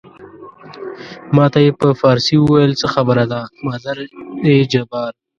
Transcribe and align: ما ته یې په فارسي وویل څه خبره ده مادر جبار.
ما 1.35 1.45
ته 1.53 1.59
یې 1.65 1.71
په 1.79 1.87
فارسي 2.01 2.35
وویل 2.39 2.73
څه 2.81 2.87
خبره 2.93 3.23
ده 3.31 3.41
مادر 3.65 3.97
جبار. 4.71 5.11